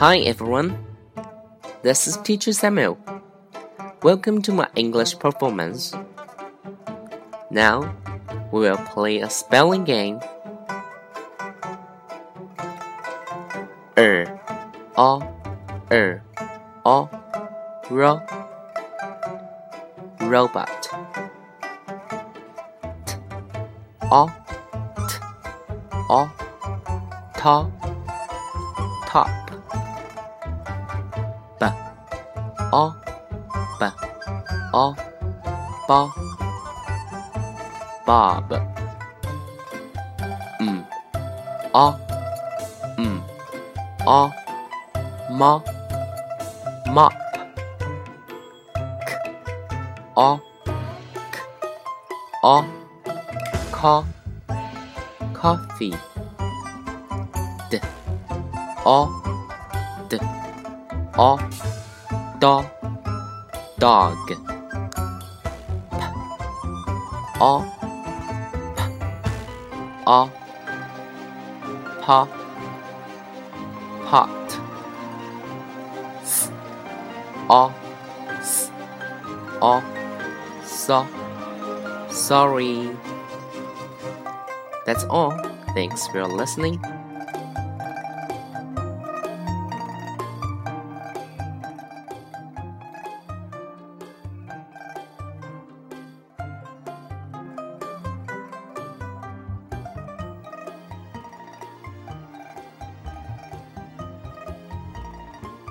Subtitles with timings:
[0.00, 0.82] Hi everyone,
[1.82, 2.96] this is Teacher Samuel.
[4.02, 5.92] Welcome to my English performance.
[7.50, 7.94] Now
[8.50, 10.18] we will play a spelling game.
[13.98, 14.40] Er,
[14.96, 15.20] o,
[15.92, 16.22] er,
[16.86, 17.10] o,
[17.90, 18.22] ro,
[20.20, 20.82] robot.
[23.04, 23.16] T,
[24.10, 24.32] o,
[24.96, 25.18] t,
[26.08, 26.32] o,
[27.36, 27.70] ta,
[29.06, 29.49] top.
[32.72, 32.94] 哦，
[33.78, 33.92] 本，
[34.72, 34.94] 哦，
[35.88, 36.08] 包
[38.06, 38.60] ，Bob，
[40.60, 40.84] 嗯，
[41.72, 41.94] 哦，
[42.96, 43.20] 嗯，
[44.06, 44.30] 哦，
[45.30, 45.60] 猫
[46.86, 47.12] ，Mop，
[49.04, 49.18] 克，
[50.14, 50.38] 哦，
[51.32, 51.42] 克，
[52.42, 52.64] 哦
[55.32, 55.96] ，Co，Coffee。
[58.82, 59.08] 哦，
[60.08, 60.18] 的，
[61.16, 61.38] 哦。
[62.40, 62.64] Do,
[63.78, 64.16] dog.
[64.26, 64.34] P,
[67.38, 67.60] o,
[68.76, 68.82] p,
[70.06, 70.30] o,
[72.00, 72.28] pa,
[74.06, 74.58] pot.
[76.22, 76.50] S,
[77.50, 77.72] o,
[78.40, 78.70] s,
[79.60, 79.82] o,
[80.64, 81.06] so,
[82.10, 82.90] sorry.
[84.86, 85.36] That's all.
[85.74, 86.80] Thanks for listening.